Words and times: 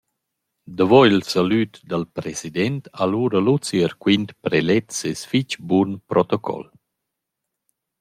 Davo 0.77 0.99
il 1.09 1.19
salüd 1.33 1.73
dal 1.89 2.05
president 2.17 2.83
ha 2.99 3.03
lura 3.13 3.39
Luzi 3.45 3.77
Arquint 3.87 4.29
prelet 4.43 4.87
seis 4.99 5.21
fich 5.29 5.53
bun 5.67 5.89
protocol. 6.09 6.63